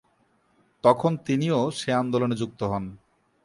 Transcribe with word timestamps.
তখন 0.83 1.11
তিনিও 1.25 1.59
সে 1.71 1.89
আন্দোলনে 1.93 2.35
যুক্ত 2.35 2.61
হন। 2.63 2.83